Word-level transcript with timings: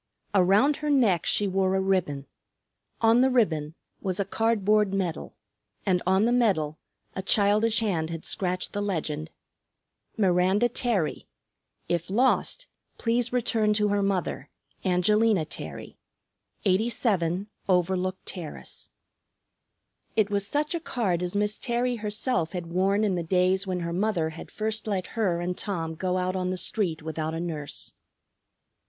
Around 0.33 0.77
her 0.77 0.89
neck 0.89 1.27
she 1.27 1.47
wore 1.47 1.75
a 1.75 1.79
ribbon; 1.79 2.25
on 3.01 3.21
the 3.21 3.29
ribbon 3.29 3.75
was 4.01 4.19
a 4.19 4.25
cardboard 4.25 4.95
medal; 4.95 5.35
and 5.85 6.01
on 6.07 6.25
the 6.25 6.31
medal 6.31 6.79
a 7.15 7.21
childish 7.21 7.81
hand 7.81 8.09
had 8.09 8.25
scratched 8.25 8.73
the 8.73 8.81
legend, 8.81 9.29
Miranda 10.17 10.69
Terry. 10.69 11.27
If 11.87 12.09
lost, 12.09 12.65
please 12.97 13.31
return 13.31 13.67
her 13.69 13.73
to 13.75 13.87
her 13.89 14.01
mother, 14.01 14.49
Angelina 14.83 15.45
Terry, 15.45 15.99
87 16.65 17.45
Overlook 17.69 18.17
Terrace. 18.25 18.89
It 20.15 20.31
was 20.31 20.47
such 20.47 20.73
a 20.73 20.79
card 20.79 21.21
as 21.21 21.35
Miss 21.35 21.59
Terry 21.59 21.97
herself 21.97 22.53
had 22.53 22.65
worn 22.73 23.03
in 23.03 23.13
the 23.13 23.21
days 23.21 23.67
when 23.67 23.81
her 23.81 23.93
mother 23.93 24.31
had 24.31 24.49
first 24.49 24.87
let 24.87 25.05
her 25.13 25.39
and 25.39 25.55
Tom 25.55 25.93
go 25.93 26.17
out 26.17 26.35
on 26.35 26.49
the 26.49 26.57
street 26.57 27.03
without 27.03 27.35
a 27.35 27.39
nurse. 27.39 27.93